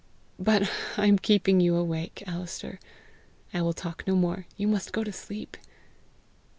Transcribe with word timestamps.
But 0.39 0.67
I 0.97 1.05
am 1.05 1.19
keeping 1.19 1.59
you 1.59 1.75
awake, 1.75 2.23
Alister! 2.25 2.79
I 3.53 3.61
will 3.61 3.71
talk 3.73 4.03
no 4.07 4.15
more. 4.15 4.47
You 4.57 4.67
must 4.67 4.93
go 4.93 5.03
to 5.03 5.11
sleep!" 5.13 5.55